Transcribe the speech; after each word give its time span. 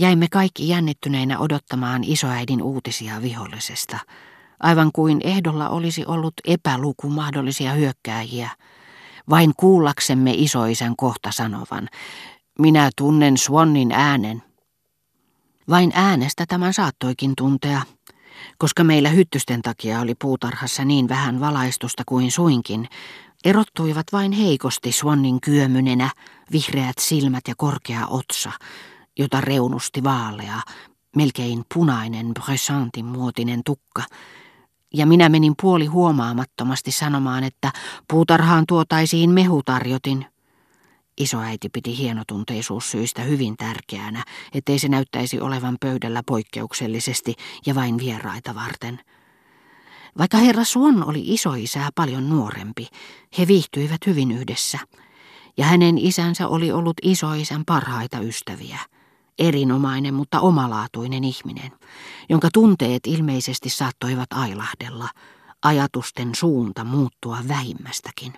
Jäimme 0.00 0.26
kaikki 0.30 0.68
jännittyneinä 0.68 1.38
odottamaan 1.38 2.04
isoäidin 2.04 2.62
uutisia 2.62 3.22
vihollisesta, 3.22 3.98
aivan 4.60 4.90
kuin 4.92 5.20
ehdolla 5.24 5.68
olisi 5.68 6.04
ollut 6.06 6.34
epäluku 6.44 7.08
mahdollisia 7.08 7.72
hyökkääjiä. 7.72 8.50
Vain 9.30 9.52
kuullaksemme 9.56 10.34
isoisän 10.34 10.96
kohta 10.96 11.32
sanovan, 11.32 11.88
minä 12.58 12.90
tunnen 12.96 13.38
Swannin 13.38 13.92
äänen. 13.92 14.42
Vain 15.68 15.92
äänestä 15.94 16.44
tämän 16.48 16.74
saattoikin 16.74 17.32
tuntea, 17.38 17.82
koska 18.58 18.84
meillä 18.84 19.08
hyttysten 19.08 19.62
takia 19.62 20.00
oli 20.00 20.14
puutarhassa 20.14 20.84
niin 20.84 21.08
vähän 21.08 21.40
valaistusta 21.40 22.02
kuin 22.06 22.32
suinkin, 22.32 22.88
erottuivat 23.44 24.06
vain 24.12 24.32
heikosti 24.32 24.92
Swannin 24.92 25.40
kyömynenä, 25.40 26.10
vihreät 26.52 26.98
silmät 27.00 27.48
ja 27.48 27.54
korkea 27.56 28.06
otsa, 28.06 28.52
jota 29.18 29.40
reunusti 29.40 30.04
vaalea, 30.04 30.60
melkein 31.16 31.64
punainen 31.74 32.34
Bressantin 32.34 33.04
muotinen 33.04 33.60
tukka, 33.64 34.02
ja 34.94 35.06
minä 35.06 35.28
menin 35.28 35.54
puoli 35.62 35.86
huomaamattomasti 35.86 36.90
sanomaan, 36.90 37.44
että 37.44 37.72
puutarhaan 38.08 38.64
tuotaisiin 38.68 39.30
mehutarjotin. 39.30 40.26
Isoäiti 41.18 41.68
piti 41.68 41.98
hienotunteisuussyistä 41.98 43.22
hyvin 43.22 43.56
tärkeänä, 43.56 44.24
ettei 44.54 44.78
se 44.78 44.88
näyttäisi 44.88 45.40
olevan 45.40 45.76
pöydällä 45.80 46.22
poikkeuksellisesti 46.26 47.34
ja 47.66 47.74
vain 47.74 47.98
vieraita 47.98 48.54
varten. 48.54 49.00
Vaikka 50.18 50.38
herra 50.38 50.64
Suon 50.64 51.08
oli 51.08 51.22
isoisää 51.24 51.88
paljon 51.94 52.28
nuorempi, 52.28 52.88
he 53.38 53.46
viihtyivät 53.46 54.06
hyvin 54.06 54.32
yhdessä, 54.32 54.78
ja 55.56 55.64
hänen 55.64 55.98
isänsä 55.98 56.48
oli 56.48 56.72
ollut 56.72 56.96
isoisän 57.02 57.64
parhaita 57.64 58.20
ystäviä– 58.20 58.78
erinomainen, 59.38 60.14
mutta 60.14 60.40
omalaatuinen 60.40 61.24
ihminen, 61.24 61.72
jonka 62.28 62.48
tunteet 62.52 63.06
ilmeisesti 63.06 63.68
saattoivat 63.68 64.32
ailahdella, 64.32 65.08
ajatusten 65.62 66.34
suunta 66.34 66.84
muuttua 66.84 67.38
vähimmästäkin. 67.48 68.32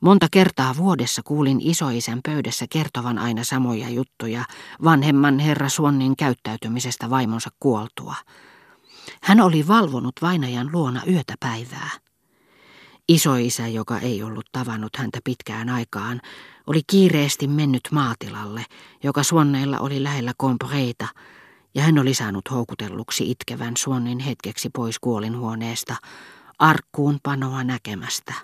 Monta 0.00 0.26
kertaa 0.30 0.76
vuodessa 0.76 1.22
kuulin 1.24 1.60
isoisän 1.60 2.20
pöydässä 2.24 2.66
kertovan 2.70 3.18
aina 3.18 3.44
samoja 3.44 3.88
juttuja 3.88 4.44
vanhemman 4.84 5.38
herra 5.38 5.68
Suonnin 5.68 6.16
käyttäytymisestä 6.16 7.10
vaimonsa 7.10 7.50
kuoltua. 7.60 8.14
Hän 9.22 9.40
oli 9.40 9.68
valvonut 9.68 10.12
vainajan 10.22 10.70
luona 10.72 11.02
yötä 11.10 11.34
päivää. 11.40 11.90
Isoisä, 13.08 13.68
joka 13.68 13.98
ei 13.98 14.22
ollut 14.22 14.46
tavannut 14.52 14.96
häntä 14.96 15.18
pitkään 15.24 15.68
aikaan, 15.68 16.20
oli 16.66 16.80
kiireesti 16.86 17.46
mennyt 17.46 17.88
maatilalle, 17.90 18.64
joka 19.02 19.22
Suonneilla 19.22 19.78
oli 19.78 20.02
lähellä 20.02 20.32
kompreita, 20.36 21.08
ja 21.74 21.82
hän 21.82 21.98
oli 21.98 22.14
saanut 22.14 22.50
houkutelluksi 22.50 23.30
itkevän 23.30 23.76
Suonnin 23.76 24.18
hetkeksi 24.18 24.70
pois 24.74 24.98
kuolinhuoneesta, 24.98 25.96
arkkuun 26.58 27.18
panoa 27.22 27.64
näkemästä. 27.64 28.34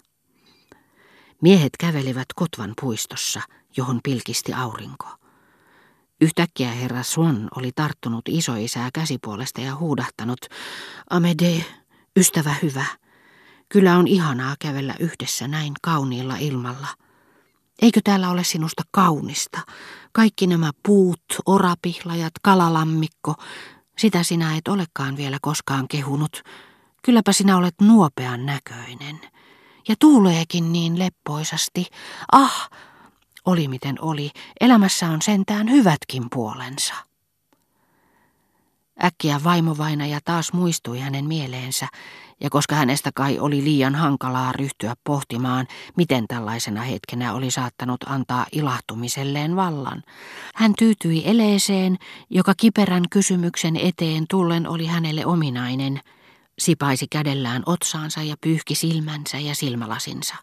Miehet 1.43 1.73
kävelivät 1.79 2.27
Kotvan 2.35 2.73
puistossa, 2.81 3.41
johon 3.77 4.01
pilkisti 4.03 4.53
aurinko. 4.53 5.07
Yhtäkkiä 6.21 6.73
herra 6.73 7.03
Suon 7.03 7.49
oli 7.57 7.71
tarttunut 7.75 8.25
isoisää 8.29 8.91
käsipuolesta 8.95 9.61
ja 9.61 9.75
huudahtanut, 9.77 10.41
Amede, 11.11 11.65
ystävä 12.17 12.55
hyvä, 12.63 12.85
kyllä 13.69 13.99
on 13.99 14.07
ihanaa 14.07 14.57
kävellä 14.59 14.95
yhdessä 15.01 15.49
näin 15.49 15.73
kauniilla 15.83 16.37
ilmalla. 16.37 16.89
Eikö 17.83 18.01
täällä 18.05 18.31
ole 18.31 18.45
sinusta 18.45 18.83
kaunista? 18.91 19.61
Kaikki 20.13 20.47
nämä 20.47 20.71
puut, 20.87 21.25
orapihlajat, 21.47 22.33
kalalammikko, 22.43 23.35
sitä 23.99 24.23
sinä 24.23 24.57
et 24.57 24.69
olekaan 24.69 25.17
vielä 25.17 25.39
koskaan 25.43 25.89
kehunut. 25.89 26.43
Kylläpä 27.03 27.33
sinä 27.33 27.57
olet 27.57 27.75
nuopean 27.81 28.47
näköinen. 28.47 29.21
Ja 29.89 29.95
tuuleekin 29.99 30.73
niin 30.73 30.99
leppoisasti. 30.99 31.87
Ah, 32.33 32.71
oli 33.45 33.69
miten 33.69 33.97
oli, 34.01 34.31
elämässä 34.61 35.11
on 35.11 35.23
sentään 35.23 35.71
hyvätkin 35.71 36.25
puolensa. 36.31 36.95
Äkkiä 39.05 39.41
vaimovainaja 39.45 40.21
taas 40.25 40.53
muistui 40.53 40.99
hänen 40.99 41.25
mieleensä, 41.25 41.89
ja 42.41 42.51
koska 42.51 42.75
hänestä 42.75 43.11
kai 43.15 43.39
oli 43.39 43.65
liian 43.65 43.95
hankalaa 43.95 44.53
ryhtyä 44.53 44.95
pohtimaan, 45.05 45.67
miten 45.97 46.29
tällaisena 46.29 46.83
hetkenä 46.83 47.35
oli 47.35 47.51
saattanut 47.51 48.01
antaa 48.07 48.47
ilahtumiselleen 48.53 49.57
vallan, 49.57 50.03
hän 50.55 50.73
tyytyi 50.79 51.23
eleeseen, 51.25 51.99
joka 52.31 52.55
kiperän 52.57 53.05
kysymyksen 53.11 53.77
eteen 53.77 54.25
tullen 54.31 54.69
oli 54.69 54.87
hänelle 54.87 55.27
ominainen, 55.27 56.01
sipaisi 56.59 57.07
kädellään 57.11 57.63
otsaansa 57.67 58.23
ja 58.23 58.37
pyyhki 58.41 58.75
silmänsä 58.75 59.39
ja 59.39 59.55
silmälasinsa. 59.55 60.35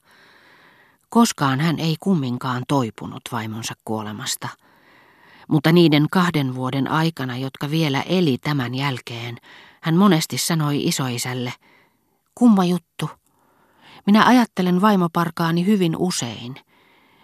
Koskaan 1.10 1.60
hän 1.60 1.80
ei 1.80 1.96
kumminkaan 2.00 2.64
toipunut 2.68 3.22
vaimonsa 3.32 3.74
kuolemasta– 3.86 4.48
mutta 5.48 5.72
niiden 5.72 6.08
kahden 6.12 6.56
vuoden 6.56 6.92
aikana, 6.92 7.38
jotka 7.38 7.70
vielä 7.70 8.02
eli 8.02 8.38
tämän 8.38 8.76
jälkeen, 8.76 9.38
hän 9.82 9.96
monesti 9.96 10.38
sanoi 10.38 10.88
isoisälle, 10.88 11.54
kumma 12.36 12.66
juttu, 12.66 13.10
minä 14.06 14.26
ajattelen 14.26 14.82
vaimoparkaani 14.82 15.66
hyvin 15.66 15.98
usein, 15.98 16.56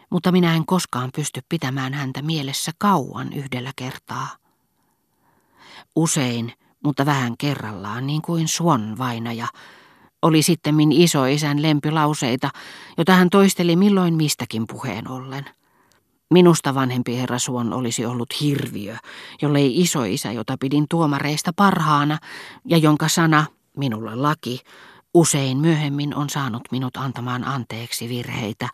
mutta 0.09 0.31
minä 0.31 0.55
en 0.55 0.65
koskaan 0.65 1.09
pysty 1.15 1.41
pitämään 1.49 1.93
häntä 1.93 2.21
mielessä 2.21 2.71
kauan 2.77 3.33
yhdellä 3.33 3.71
kertaa. 3.75 4.27
Usein, 5.95 6.53
mutta 6.83 7.05
vähän 7.05 7.37
kerrallaan, 7.37 8.07
niin 8.07 8.21
kuin 8.21 8.47
Suon 8.47 8.97
vainaja, 8.97 9.47
oli 10.21 10.41
sittemmin 10.41 10.91
isoisän 10.91 11.61
lempilauseita, 11.61 12.49
jota 12.97 13.13
hän 13.13 13.29
toisteli 13.29 13.75
milloin 13.75 14.13
mistäkin 14.13 14.67
puheen 14.67 15.07
ollen– 15.07 15.45
Minusta 16.31 16.75
vanhempi 16.75 17.17
herra 17.17 17.39
Suon 17.39 17.73
olisi 17.73 18.05
ollut 18.05 18.41
hirviö, 18.41 18.95
jollei 19.41 19.81
isoisä, 19.81 20.31
jota 20.31 20.57
pidin 20.59 20.85
tuomareista 20.89 21.53
parhaana 21.55 22.17
ja 22.65 22.77
jonka 22.77 23.07
sana, 23.07 23.45
minulle 23.77 24.15
laki, 24.15 24.59
usein 25.13 25.57
myöhemmin 25.57 26.15
on 26.15 26.29
saanut 26.29 26.61
minut 26.71 26.97
antamaan 26.97 27.43
anteeksi 27.43 28.09
virheitä, 28.09 28.69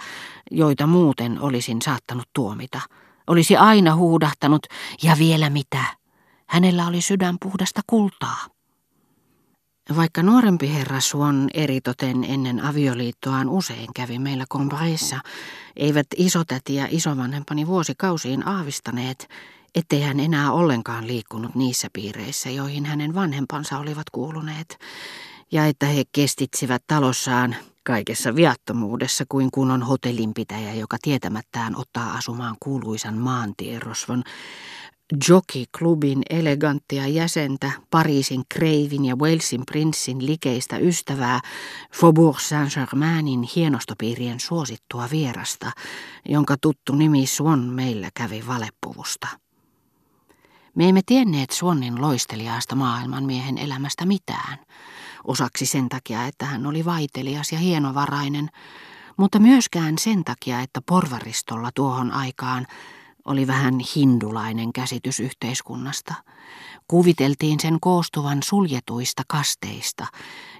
joita 0.51 0.87
muuten 0.87 1.41
olisin 1.41 1.81
saattanut 1.81 2.27
tuomita. 2.33 2.81
Olisi 3.27 3.57
aina 3.57 3.95
huudahtanut, 3.95 4.67
ja 5.03 5.15
vielä 5.19 5.49
mitä? 5.49 5.83
Hänellä 6.47 6.87
oli 6.87 7.01
sydän 7.01 7.37
puhdasta 7.41 7.81
kultaa. 7.87 8.45
Vaikka 9.95 10.23
nuorempi 10.23 10.73
herra 10.73 10.99
Suon 10.99 11.49
eritoten 11.53 12.23
ennen 12.23 12.65
avioliittoaan 12.65 13.49
usein 13.49 13.87
kävi 13.95 14.19
meillä 14.19 14.45
kompreissa, 14.49 15.19
eivät 15.75 16.07
isotäti 16.17 16.75
ja 16.75 16.87
isovanhempani 16.89 17.67
vuosikausiin 17.67 18.47
aavistaneet, 18.47 19.29
ettei 19.75 20.01
hän 20.01 20.19
enää 20.19 20.51
ollenkaan 20.51 21.07
liikkunut 21.07 21.55
niissä 21.55 21.87
piireissä, 21.93 22.49
joihin 22.49 22.85
hänen 22.85 23.15
vanhempansa 23.15 23.77
olivat 23.77 24.09
kuuluneet, 24.09 24.79
ja 25.51 25.65
että 25.65 25.85
he 25.85 26.03
kestitsivät 26.11 26.83
talossaan 26.87 27.55
kaikessa 27.83 28.35
viattomuudessa 28.35 29.25
kuin 29.29 29.51
kunnon 29.51 29.83
hotellinpitäjä, 29.83 30.73
joka 30.73 30.97
tietämättään 31.01 31.75
ottaa 31.75 32.13
asumaan 32.13 32.55
kuuluisan 32.59 33.17
maantierosvon, 33.17 34.23
Jockey-klubin 35.29 36.21
eleganttia 36.29 37.07
jäsentä, 37.07 37.71
Pariisin 37.89 38.43
Kreivin 38.49 39.05
ja 39.05 39.15
Walesin 39.15 39.63
prinssin 39.65 40.25
likeistä 40.25 40.77
ystävää, 40.77 41.39
Faubourg 41.93 42.39
Saint-Germainin 42.39 43.49
hienostopiirien 43.55 44.39
suosittua 44.39 45.07
vierasta, 45.11 45.71
jonka 46.29 46.55
tuttu 46.61 46.95
nimi 46.95 47.25
Swan 47.25 47.59
meillä 47.59 48.09
kävi 48.13 48.47
valeppuvusta. 48.47 49.27
Me 50.75 50.89
emme 50.89 51.01
tienneet 51.05 51.51
Swannin 51.51 52.01
loisteliaasta 52.01 52.75
maailmanmiehen 52.75 53.57
elämästä 53.57 54.05
mitään, 54.05 54.57
osaksi 55.27 55.65
sen 55.65 55.89
takia, 55.89 56.25
että 56.25 56.45
hän 56.45 56.65
oli 56.65 56.85
vaitelias 56.85 57.51
ja 57.51 57.59
hienovarainen, 57.59 58.49
mutta 59.17 59.39
myöskään 59.39 59.97
sen 59.97 60.23
takia, 60.23 60.61
että 60.61 60.81
porvaristolla 60.85 61.69
tuohon 61.75 62.11
aikaan– 62.11 62.67
oli 63.27 63.47
vähän 63.47 63.73
hindulainen 63.95 64.73
käsitys 64.73 65.19
yhteiskunnasta. 65.19 66.13
Kuviteltiin 66.87 67.59
sen 67.59 67.77
koostuvan 67.81 68.43
suljetuista 68.43 69.23
kasteista, 69.27 70.07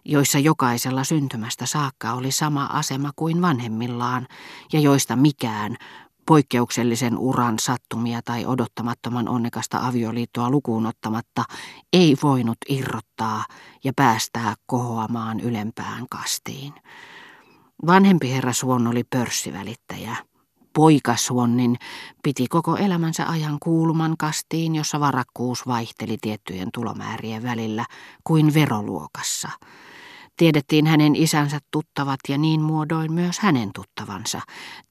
joissa 0.06 0.40
jokaisella 0.40 1.04
syntymästä 1.04 1.66
saakka 1.66 2.14
oli 2.14 2.32
sama 2.32 2.66
asema 2.66 3.12
kuin 3.16 3.42
vanhemmillaan, 3.42 4.28
ja 4.74 4.80
joista 4.80 5.16
mikään, 5.16 5.78
poikkeuksellisen 6.28 7.18
uran 7.18 7.60
sattumia 7.60 8.22
tai 8.22 8.46
odottamattoman 8.46 9.30
onnekasta 9.30 9.88
avioliittoa 9.88 10.50
lukuun 10.50 10.86
ottamatta, 10.86 11.44
ei 11.94 12.18
voinut 12.24 12.58
irrottaa 12.70 13.46
ja 13.84 13.94
päästää 13.96 14.56
kohoamaan 14.66 15.40
ylempään 15.40 16.06
kastiin. 16.10 16.74
Vanhempi 17.88 18.32
herra 18.32 18.54
Suon 18.54 18.88
oli 18.88 19.04
pörssivälittäjä, 19.04 20.16
poikasuonnin 20.74 21.78
piti 22.24 22.48
koko 22.48 22.76
elämänsä 22.76 23.26
ajan 23.30 23.58
kuuluman 23.60 24.16
kastiin, 24.18 24.76
jossa 24.76 25.00
varakkuus 25.00 25.68
vaihteli 25.68 26.18
tiettyjen 26.22 26.70
tulomäärien 26.74 27.44
välillä 27.44 27.86
kuin 28.24 28.54
veroluokassa. 28.54 29.50
Tiedettiin 30.38 30.88
hänen 30.88 31.16
isänsä 31.16 31.60
tuttavat 31.72 32.20
ja 32.30 32.38
niin 32.38 32.62
muodoin 32.62 33.14
myös 33.14 33.40
hänen 33.40 33.70
tuttavansa. 33.76 34.42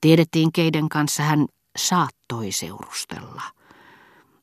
Tiedettiin, 0.01 0.53
keiden 0.53 0.89
kanssa 0.89 1.23
hän 1.23 1.47
saattoi 1.79 2.53
seurustella. 2.53 3.43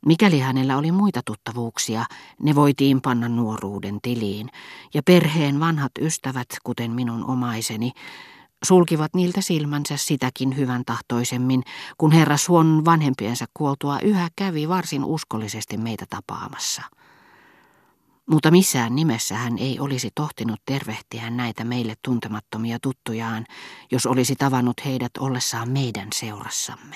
Mikäli 0.06 0.40
hänellä 0.40 0.78
oli 0.78 0.92
muita 0.92 1.22
tuttavuuksia, 1.26 2.06
ne 2.42 2.56
voitiin 2.56 3.02
panna 3.02 3.30
nuoruuden 3.30 4.00
tiliin, 4.02 4.50
ja 4.94 5.04
perheen 5.04 5.60
vanhat 5.60 5.92
ystävät, 6.02 6.48
kuten 6.64 6.92
minun 6.92 7.26
omaiseni, 7.26 7.92
sulkivat 8.64 9.14
niiltä 9.16 9.42
silmänsä 9.42 9.98
sitäkin 9.98 10.58
hyvän 10.58 10.84
tahtoisemmin, 10.86 11.64
kun 11.98 12.12
herra 12.12 12.38
Suon 12.38 12.86
vanhempiensa 12.86 13.46
kuoltua 13.54 14.00
yhä 14.00 14.30
kävi 14.36 14.70
varsin 14.70 15.04
uskollisesti 15.04 15.78
meitä 15.78 16.06
tapaamassa. 16.10 16.82
Mutta 18.30 18.52
missään 18.52 18.96
nimessä 18.96 19.36
hän 19.36 19.58
ei 19.58 19.80
olisi 19.80 20.10
tohtinut 20.16 20.62
tervehtiä 20.66 21.30
näitä 21.30 21.64
meille 21.64 21.94
tuntemattomia 22.02 22.80
tuttujaan, 22.80 23.46
jos 23.92 24.06
olisi 24.06 24.36
tavannut 24.36 24.86
heidät 24.86 25.12
ollessaan 25.20 25.70
meidän 25.70 26.08
seurassamme. 26.14 26.96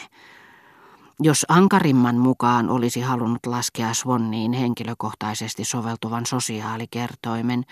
Jos 1.20 1.46
ankarimman 1.50 2.16
mukaan 2.16 2.70
olisi 2.70 3.02
halunnut 3.02 3.46
laskea 3.46 3.94
Swanniin 3.94 4.54
henkilökohtaisesti 4.54 5.64
soveltuvan 5.66 6.26
sosiaalikertoimen, 6.26 7.64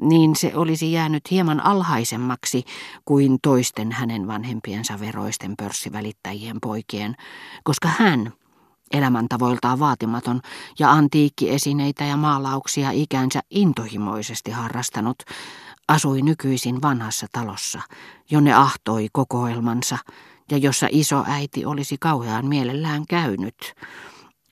niin 0.00 0.36
se 0.36 0.52
olisi 0.54 0.92
jäänyt 0.92 1.30
hieman 1.30 1.60
alhaisemmaksi 1.60 2.64
kuin 3.04 3.38
toisten 3.42 3.92
hänen 3.92 4.26
vanhempiensa 4.26 5.00
veroisten 5.00 5.54
pörssivälittäjien 5.56 6.56
poikien, 6.60 7.16
koska 7.64 7.88
hän, 7.98 8.32
elämäntavoiltaan 8.94 9.78
vaatimaton 9.78 10.40
ja 10.78 10.92
antiikkiesineitä 10.92 12.04
ja 12.04 12.16
maalauksia 12.16 12.90
ikänsä 12.90 13.40
intohimoisesti 13.50 14.50
harrastanut, 14.50 15.16
asui 15.88 16.22
nykyisin 16.22 16.82
vanhassa 16.82 17.26
talossa, 17.32 17.80
jonne 18.30 18.52
ahtoi 18.52 19.08
kokoelmansa– 19.12 19.98
ja 20.50 20.56
jossa 20.56 20.88
iso 20.90 21.24
äiti 21.28 21.64
olisi 21.64 21.96
kauhean 22.00 22.46
mielellään 22.46 23.06
käynyt. 23.08 23.74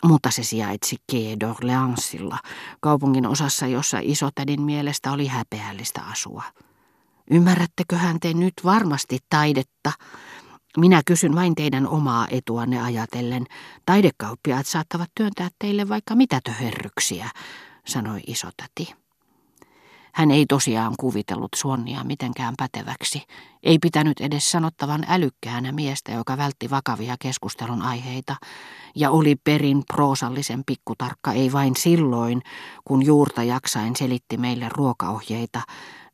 Mutta 0.05 0.31
se 0.31 0.43
sijaitsi 0.43 0.97
Quai 1.13 2.39
kaupungin 2.81 3.27
osassa, 3.27 3.67
jossa 3.67 3.99
isotädin 4.03 4.63
mielestä 4.63 5.13
oli 5.13 5.27
häpeällistä 5.27 6.01
asua. 6.11 6.43
Ymmärrätteköhän 7.31 8.21
te 8.21 8.35
nyt 8.35 8.55
varmasti 8.65 9.19
taidetta? 9.31 9.93
Minä 10.77 11.03
kysyn 11.07 11.35
vain 11.35 11.55
teidän 11.55 11.89
omaa 11.89 12.27
etuanne 12.31 12.83
ajatellen. 12.83 13.47
Taidekauppiaat 13.87 14.67
saattavat 14.67 15.11
työntää 15.15 15.49
teille 15.59 15.89
vaikka 15.89 16.15
mitä 16.15 16.41
töherryksiä, 16.45 17.31
sanoi 17.87 18.21
isotäti. 18.27 18.95
Hän 20.15 20.31
ei 20.31 20.47
tosiaan 20.47 20.95
kuvitellut 21.01 21.51
Suonnia 21.57 22.05
mitenkään 22.05 22.55
päteväksi. 22.59 23.23
Ei 23.63 23.79
pitänyt 23.79 24.21
edes 24.21 24.51
sanottavan 24.51 25.05
älykkäänä 25.09 25.73
miestä, 25.73 26.13
joka 26.13 26.37
vältti 26.37 26.71
vakavia 26.71 27.17
keskustelun 27.21 27.83
aiheita 27.83 28.37
ja 28.97 29.11
oli 29.11 29.37
perin 29.37 29.83
proosallisen 29.95 30.63
pikkutarkka 30.67 31.33
ei 31.33 31.53
vain 31.53 31.77
silloin, 31.77 32.43
kun 32.85 33.07
juurta 33.07 33.43
jaksain 33.43 33.97
selitti 33.97 34.37
meille 34.37 34.69
ruokaohjeita, 34.69 35.61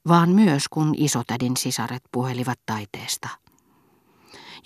vaan 0.09 0.29
myös 0.31 0.69
kun 0.71 0.95
isotädin 0.97 1.57
sisaret 1.57 2.03
puhelivat 2.13 2.59
taiteesta. 2.67 3.29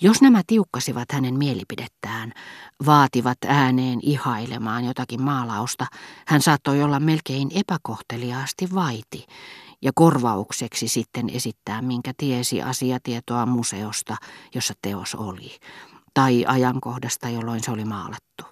Jos 0.01 0.21
nämä 0.21 0.41
tiukkasivat 0.47 1.11
hänen 1.11 1.37
mielipidettään, 1.37 2.31
vaativat 2.85 3.37
ääneen 3.47 3.99
ihailemaan 4.01 4.85
jotakin 4.85 5.21
maalausta, 5.21 5.85
hän 6.27 6.41
saattoi 6.41 6.83
olla 6.83 6.99
melkein 6.99 7.49
epäkohteliaasti 7.55 8.69
vaiti 8.73 9.25
ja 9.81 9.91
korvaukseksi 9.95 10.87
sitten 10.87 11.29
esittää 11.29 11.81
minkä 11.81 12.13
tiesi 12.17 12.61
asiatietoa 12.61 13.45
museosta, 13.45 14.17
jossa 14.55 14.73
teos 14.81 15.15
oli, 15.15 15.59
tai 16.13 16.45
ajankohdasta, 16.47 17.29
jolloin 17.29 17.63
se 17.63 17.71
oli 17.71 17.85
maalattu. 17.85 18.43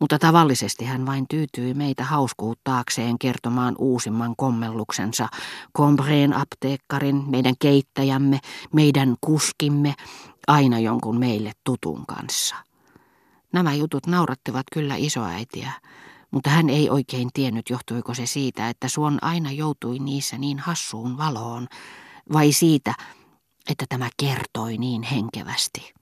Mutta 0.00 0.18
tavallisesti 0.18 0.84
hän 0.84 1.06
vain 1.06 1.26
tyytyi 1.30 1.74
meitä 1.74 2.04
hauskuuttaakseen 2.04 3.18
kertomaan 3.18 3.74
uusimman 3.78 4.34
kommelluksensa, 4.36 5.28
Combreen 5.76 6.32
apteekkarin, 6.34 7.24
meidän 7.30 7.54
keittäjämme, 7.58 8.38
meidän 8.72 9.16
kuskimme, 9.20 9.94
aina 10.46 10.78
jonkun 10.78 11.18
meille 11.18 11.52
tutun 11.64 12.06
kanssa. 12.06 12.56
Nämä 13.52 13.74
jutut 13.74 14.06
naurattivat 14.06 14.66
kyllä 14.72 14.94
isoäitiä, 14.96 15.72
mutta 16.30 16.50
hän 16.50 16.70
ei 16.70 16.90
oikein 16.90 17.30
tiennyt, 17.34 17.70
johtuiko 17.70 18.14
se 18.14 18.26
siitä, 18.26 18.68
että 18.68 18.88
Suon 18.88 19.18
aina 19.22 19.52
joutui 19.52 19.98
niissä 19.98 20.38
niin 20.38 20.58
hassuun 20.58 21.18
valoon, 21.18 21.66
vai 22.32 22.52
siitä, 22.52 22.94
että 23.70 23.84
tämä 23.88 24.08
kertoi 24.16 24.78
niin 24.78 25.02
henkevästi. 25.02 25.92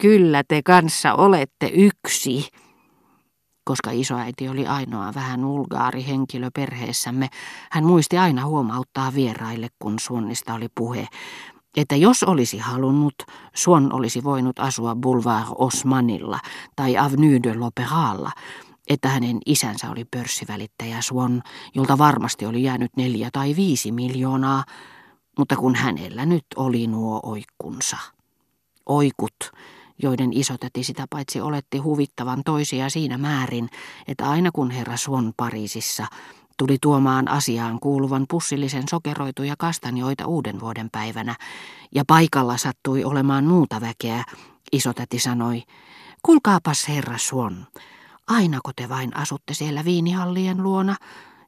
Kyllä 0.00 0.44
te 0.48 0.62
kanssa 0.62 1.14
olette 1.14 1.70
yksi, 1.74 2.48
koska 3.68 3.90
isoäiti 3.90 4.48
oli 4.48 4.66
ainoa 4.66 5.14
vähän 5.14 5.44
ulgaari 5.44 6.06
henkilö 6.06 6.50
perheessämme, 6.54 7.28
hän 7.70 7.84
muisti 7.84 8.18
aina 8.18 8.46
huomauttaa 8.46 9.14
vieraille, 9.14 9.68
kun 9.78 9.98
Suonnista 10.00 10.54
oli 10.54 10.66
puhe, 10.74 11.08
että 11.76 11.96
jos 11.96 12.22
olisi 12.22 12.58
halunnut, 12.58 13.14
Suon 13.54 13.92
olisi 13.92 14.24
voinut 14.24 14.58
asua 14.58 14.96
Boulevard 14.96 15.46
Osmanilla 15.54 16.38
tai 16.76 16.96
Avenue 16.96 17.40
de 17.42 17.52
l'Opéraalla, 17.52 18.30
että 18.88 19.08
hänen 19.08 19.38
isänsä 19.46 19.90
oli 19.90 20.04
pörssivälittäjä 20.04 21.00
Suon, 21.00 21.42
jolta 21.74 21.98
varmasti 21.98 22.46
oli 22.46 22.62
jäänyt 22.62 22.96
neljä 22.96 23.28
tai 23.32 23.56
viisi 23.56 23.92
miljoonaa, 23.92 24.64
mutta 25.38 25.56
kun 25.56 25.74
hänellä 25.74 26.26
nyt 26.26 26.46
oli 26.56 26.86
nuo 26.86 27.20
oikkunsa. 27.22 27.96
Oikut, 28.86 29.36
joiden 30.02 30.32
isotäti 30.32 30.84
sitä 30.84 31.06
paitsi 31.10 31.40
oletti 31.40 31.78
huvittavan 31.78 32.42
toisia 32.44 32.90
siinä 32.90 33.18
määrin, 33.18 33.68
että 34.08 34.30
aina 34.30 34.50
kun 34.52 34.70
herra 34.70 34.96
Suon 34.96 35.32
Pariisissa 35.36 36.06
tuli 36.58 36.78
tuomaan 36.80 37.28
asiaan 37.28 37.80
kuuluvan 37.80 38.26
pussillisen 38.28 38.88
sokeroituja 38.90 39.54
kastanjoita 39.58 40.26
uuden 40.26 40.60
vuoden 40.60 40.88
päivänä, 40.92 41.34
ja 41.94 42.04
paikalla 42.06 42.56
sattui 42.56 43.04
olemaan 43.04 43.44
muuta 43.44 43.80
väkeä, 43.80 44.24
isotäti 44.72 45.18
sanoi, 45.18 45.62
kulkaapas 46.22 46.88
herra 46.88 47.18
Suon, 47.18 47.66
ainako 48.26 48.70
te 48.76 48.88
vain 48.88 49.16
asutte 49.16 49.54
siellä 49.54 49.84
viinihallien 49.84 50.62
luona, 50.62 50.96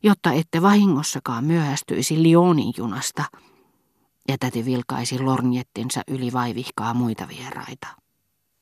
jotta 0.03 0.33
ette 0.33 0.63
vahingossakaan 0.63 1.45
myöhästyisi 1.45 2.23
Lyonin 2.23 2.73
junasta. 2.77 3.25
Ja 4.29 4.37
täti 4.41 4.65
vilkaisi 4.65 5.19
lornjettinsa 5.19 6.03
yli 6.09 6.33
vaivihkaa 6.33 6.95
muita 6.95 7.29
vieraita. 7.29 7.87